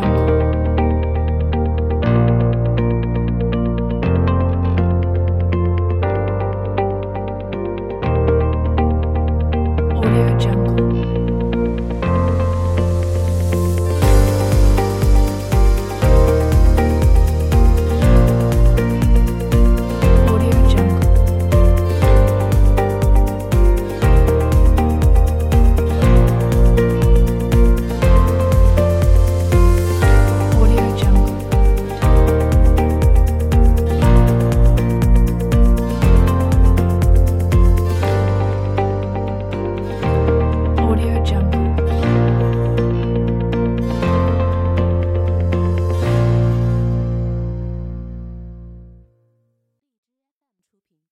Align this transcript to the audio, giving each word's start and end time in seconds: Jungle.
Jungle. 0.00 0.67